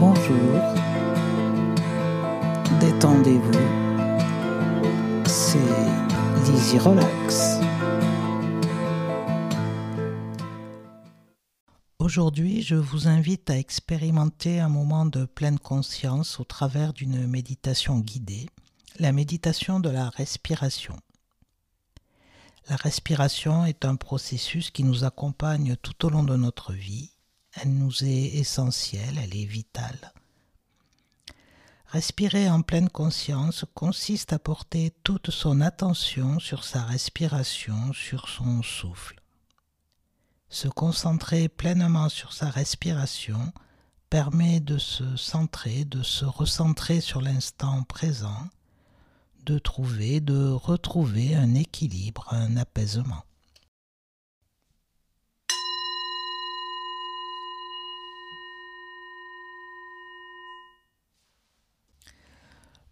[0.00, 0.60] Bonjour,
[2.78, 3.52] détendez-vous,
[5.26, 5.58] c'est
[6.44, 7.58] Lizzy Relax.
[11.98, 17.98] Aujourd'hui, je vous invite à expérimenter un moment de pleine conscience au travers d'une méditation
[17.98, 18.46] guidée,
[19.00, 20.94] la méditation de la respiration.
[22.68, 27.17] La respiration est un processus qui nous accompagne tout au long de notre vie.
[27.60, 30.12] Elle nous est essentielle, elle est vitale.
[31.86, 38.62] Respirer en pleine conscience consiste à porter toute son attention sur sa respiration, sur son
[38.62, 39.20] souffle.
[40.50, 43.52] Se concentrer pleinement sur sa respiration
[44.10, 48.48] permet de se centrer, de se recentrer sur l'instant présent
[49.48, 53.24] de trouver, de retrouver un équilibre, un apaisement.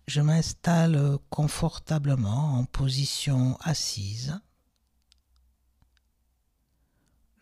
[0.06, 4.38] Je m'installe confortablement en position assise.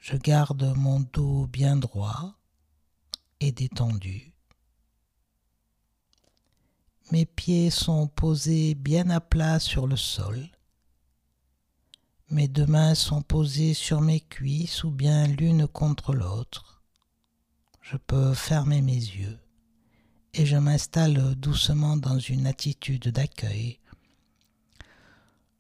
[0.01, 2.35] Je garde mon dos bien droit
[3.41, 4.33] et détendu.
[7.13, 10.49] Mes pieds sont posés bien à plat sur le sol.
[12.31, 16.83] Mes deux mains sont posées sur mes cuisses ou bien l'une contre l'autre.
[17.83, 19.39] Je peux fermer mes yeux
[20.35, 23.79] et je m'installe doucement dans une attitude d'accueil.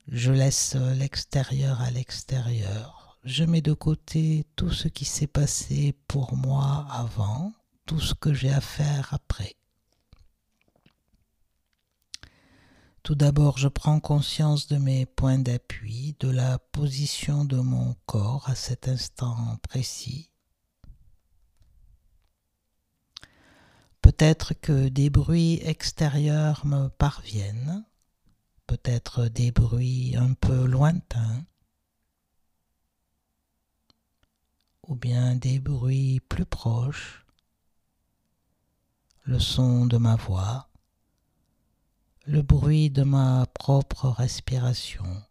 [0.08, 3.18] Je laisse l'extérieur à l'extérieur.
[3.24, 7.52] Je mets de côté tout ce qui s'est passé pour moi avant,
[7.86, 9.54] tout ce que j'ai à faire après.
[13.04, 18.48] Tout d'abord, je prends conscience de mes points d'appui, de la position de mon corps
[18.48, 20.30] à cet instant précis.
[24.04, 27.86] Peut-être que des bruits extérieurs me parviennent,
[28.66, 31.46] peut-être des bruits un peu lointains,
[34.86, 37.24] ou bien des bruits plus proches,
[39.22, 40.68] le son de ma voix.
[42.26, 45.24] Le bruit de ma propre respiration.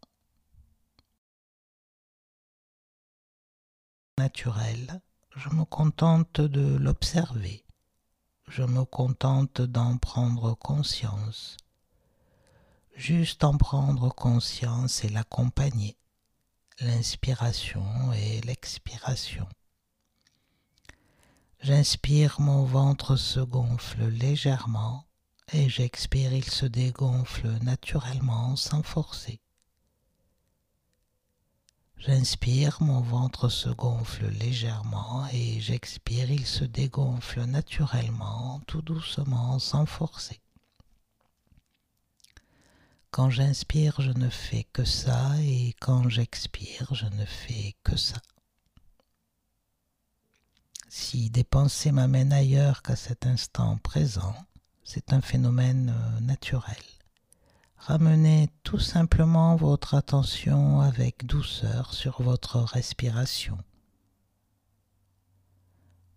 [4.18, 5.00] Naturel,
[5.36, 7.62] je me contente de l'observer,
[8.48, 11.58] je me contente d'en prendre conscience,
[12.96, 15.98] juste en prendre conscience et l'accompagner,
[16.80, 19.48] l'inspiration et l'expiration.
[21.62, 25.06] J'inspire, mon ventre se gonfle légèrement
[25.52, 29.40] et j'expire, il se dégonfle naturellement sans forcer.
[32.06, 39.86] J'inspire, mon ventre se gonfle légèrement et j'expire, il se dégonfle naturellement, tout doucement, sans
[39.86, 40.41] forcer.
[43.09, 48.22] Quand j'inspire, je ne fais que ça et quand j'expire, je ne fais que ça.
[50.90, 54.35] Si des pensées m'amènent ailleurs qu'à cet instant présent,
[54.84, 56.84] c'est un phénomène euh, naturel.
[57.78, 63.57] Ramenez tout simplement votre attention avec douceur sur votre respiration.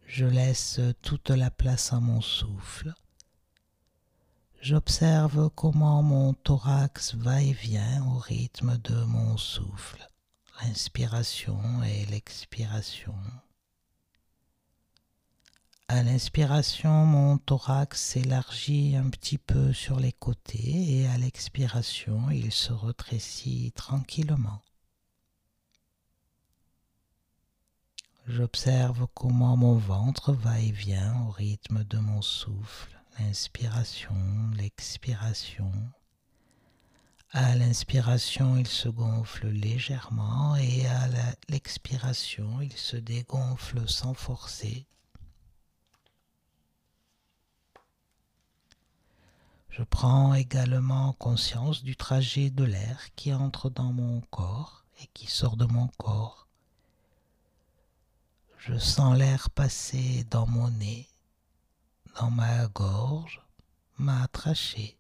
[0.07, 2.95] Je laisse toute la place à mon souffle.
[4.61, 10.09] J'observe comment mon thorax va et vient au rythme de mon souffle,
[10.63, 13.15] l'inspiration et l'expiration.
[15.89, 22.51] À l'inspiration, mon thorax s'élargit un petit peu sur les côtés et à l'expiration, il
[22.51, 24.61] se rétrécit tranquillement.
[28.27, 34.17] J'observe comment mon ventre va et vient au rythme de mon souffle, l'inspiration,
[34.57, 35.71] l'expiration.
[37.31, 41.09] À l'inspiration, il se gonfle légèrement et à
[41.49, 44.89] l'expiration, il se dégonfle sans forcer
[49.77, 55.27] Je prends également conscience du trajet de l'air qui entre dans mon corps et qui
[55.27, 56.49] sort de mon corps.
[58.57, 61.07] Je sens l'air passer dans mon nez,
[62.19, 63.43] dans ma gorge,
[63.99, 64.97] ma trachée,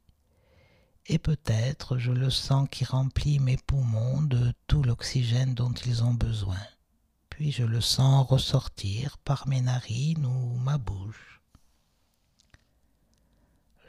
[1.06, 6.12] et peut-être je le sens qui remplit mes poumons de tout l'oxygène dont ils ont
[6.12, 6.61] besoin,
[7.31, 11.36] puis je le sens ressortir par mes narines ou ma bouche.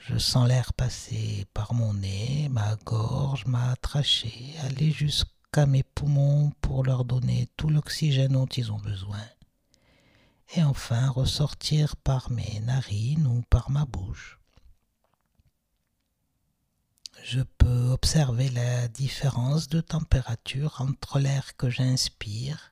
[0.10, 6.52] Je sens l'air passer par mon nez, ma gorge, ma trachée, aller jusqu'à mes poumons
[6.62, 9.20] pour leur donner tout l'oxygène dont ils ont besoin.
[10.56, 14.40] et enfin ressortir par mes narines ou par ma bouche.
[17.24, 22.72] Je peux observer la différence de température entre l'air que j'inspire,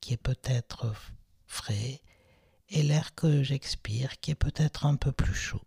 [0.00, 0.92] qui est peut-être
[1.46, 2.02] frais,
[2.68, 5.62] et l'air que j'expire, qui est peut-être un peu plus chaud.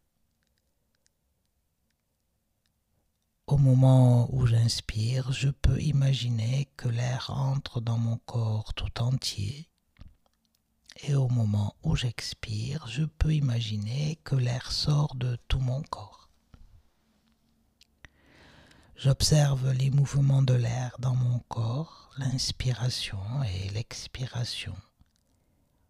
[3.60, 9.70] Moment où j'inspire, je peux imaginer que l'air entre dans mon corps tout entier.
[11.04, 16.30] Et au moment où j'expire, je peux imaginer que l'air sort de tout mon corps.
[18.96, 24.76] J'observe les mouvements de l'air dans mon corps, l'inspiration et l'expiration.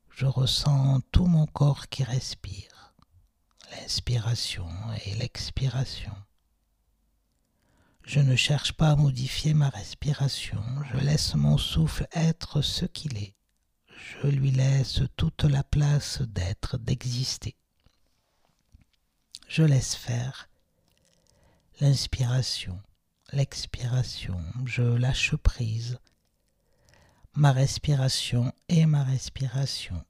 [0.10, 2.94] Je ressens tout mon corps qui respire,
[3.72, 4.68] l'inspiration
[5.06, 6.16] et l'expiration.
[8.10, 13.16] Je ne cherche pas à modifier ma respiration, je laisse mon souffle être ce qu'il
[13.20, 13.36] est.
[14.24, 17.56] Je lui laisse toute la place d'être, d'exister.
[19.48, 20.50] Je laisse faire
[21.82, 22.82] l'inspiration
[23.32, 26.00] l'expiration, je lâche prise.
[27.36, 30.04] Ma respiration est ma respiration.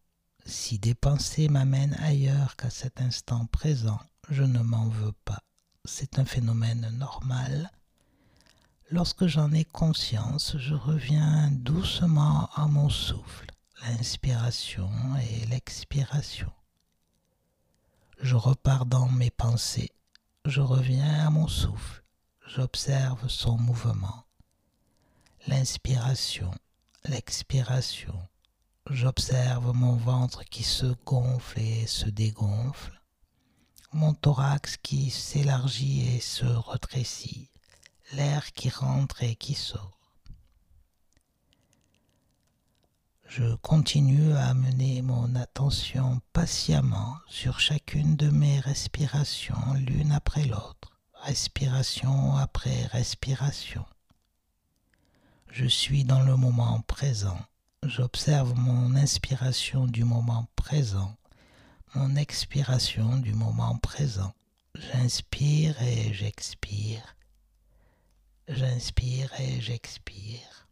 [0.45, 3.99] Si des pensées m'amènent ailleurs qu'à cet instant présent,
[4.29, 5.43] je ne m'en veux pas.
[5.83, 7.69] C'est un phénomène normal.
[8.91, 13.47] Lorsque j'en ai conscience, je reviens doucement à mon souffle,
[13.83, 16.51] l'inspiration et l'expiration.
[18.21, 19.91] Je repars dans mes pensées,
[20.45, 21.99] je reviens à mon souffle
[22.49, 24.25] j'observe son mouvement,
[25.45, 26.51] l'inspiration,
[27.05, 28.27] l'expiration.
[28.89, 32.99] J'observe mon ventre qui se gonfle et se dégonfle,
[33.93, 37.51] mon thorax qui s'élargit et se retrécit,
[38.13, 39.97] l'air qui rentre et qui sort.
[43.27, 50.89] Je continue à amener mon attention patiemment sur chacune de mes respirations l'une après l'autre
[51.21, 53.85] respiration après respiration.
[55.51, 57.39] Je suis dans le moment présent.
[57.83, 61.15] J'observe mon inspiration du moment présent,
[61.95, 64.33] mon expiration du moment présent.
[64.75, 67.15] J'inspire et j'expire.
[68.51, 70.67] J'inspire et j'expire.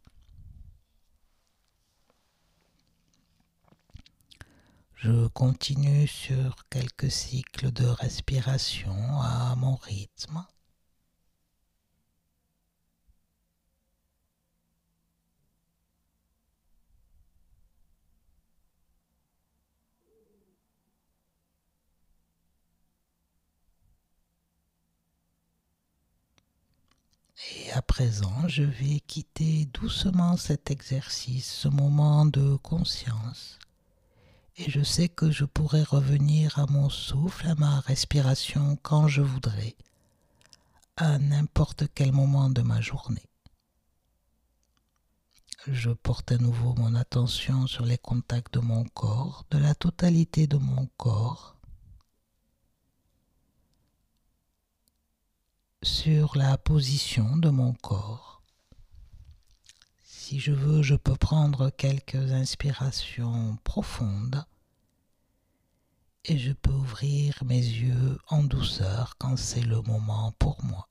[4.96, 10.44] Je continue sur quelques cycles de respiration à mon rythme.
[27.54, 33.58] Et à présent, je vais quitter doucement cet exercice, ce moment de conscience
[34.58, 39.22] et je sais que je pourrai revenir à mon souffle, à ma respiration quand je
[39.22, 39.76] voudrais,
[40.96, 43.22] à n'importe quel moment de ma journée.
[45.68, 50.48] Je porte à nouveau mon attention sur les contacts de mon corps, de la totalité
[50.48, 51.56] de mon corps,
[55.82, 58.42] sur la position de mon corps.
[60.04, 64.44] Si je veux, je peux prendre quelques inspirations profondes
[66.24, 70.88] et je peux ouvrir mes yeux en douceur quand c'est le moment pour moi.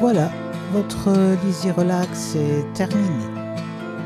[0.00, 0.32] Voilà,
[0.72, 1.12] votre
[1.44, 3.31] Lizzy Relax est terminé.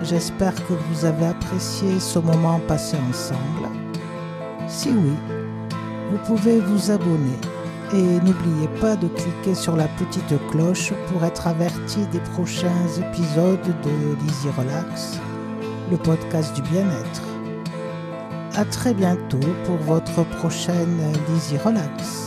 [0.08, 3.75] J'espère que vous avez apprécié ce moment passé ensemble.
[4.68, 5.16] Si oui,
[6.10, 7.38] vous pouvez vous abonner
[7.92, 13.75] et n'oubliez pas de cliquer sur la petite cloche pour être averti des prochains épisodes
[13.82, 15.18] de Lizzy Relax,
[15.90, 17.22] le podcast du bien-être.
[18.54, 22.25] À très bientôt pour votre prochaine Lizzy Relax.